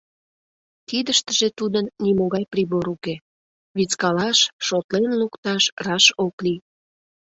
Кидыштыже 0.89 1.47
тудын 1.59 1.85
нимогай 2.03 2.43
прибор 2.51 2.85
уке, 2.95 3.15
вискалаш, 3.77 4.39
шотлен 4.65 5.05
лукташ 5.19 5.63
раш 5.85 6.05
ок 6.25 6.35
лий. 6.43 6.59